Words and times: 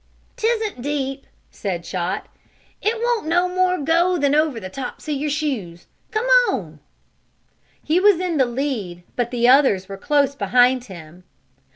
"'Tisn't 0.35 0.81
deep!" 0.81 1.27
said 1.51 1.83
Chot. 1.83 2.25
"It 2.81 2.95
won't 2.97 3.27
no 3.27 3.47
more 3.47 3.73
than 3.75 3.85
go 3.85 4.41
over 4.47 4.59
the 4.59 4.67
tops 4.67 5.07
of 5.07 5.13
your 5.13 5.29
shoes! 5.29 5.85
Come 6.09 6.25
on!" 6.49 6.79
He 7.83 7.99
was 7.99 8.19
in 8.19 8.37
the 8.37 8.45
lead, 8.45 9.03
but 9.15 9.29
the 9.29 9.47
others 9.47 9.87
were 9.87 9.97
close 9.97 10.33
behind 10.33 10.85
him. 10.85 11.23